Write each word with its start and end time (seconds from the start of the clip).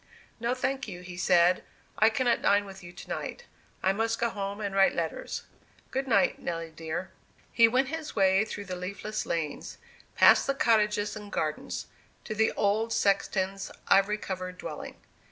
"No, 0.39 0.55
thank 0.55 0.87
you," 0.87 1.01
he 1.01 1.15
said; 1.15 1.63
"I 1.99 2.09
cannot 2.09 2.41
dine 2.41 2.65
with 2.65 2.81
you 2.83 2.91
to 2.91 3.07
night; 3.07 3.45
I 3.83 3.93
must 3.93 4.17
go 4.19 4.31
home 4.31 4.59
and 4.59 4.73
write 4.73 4.95
letters. 4.95 5.43
Good 5.91 6.07
night, 6.07 6.39
Nelly 6.39 6.71
dear." 6.71 7.11
He 7.53 7.67
went 7.67 7.89
his 7.89 8.15
way 8.15 8.43
through 8.43 8.65
the 8.65 8.75
leafless 8.75 9.27
lanes, 9.27 9.77
past 10.17 10.47
the 10.47 10.55
cottages 10.55 11.15
and 11.15 11.31
gardens, 11.31 11.85
to 12.23 12.33
the 12.33 12.51
old 12.53 12.91
sexton's 12.93 13.69
ivy 13.89 14.17
covered 14.17 14.57
dwelling. 14.57 14.97